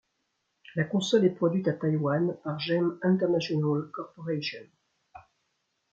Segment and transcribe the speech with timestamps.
[0.73, 4.65] La console est produite à Taïwan par Gem International Corporation.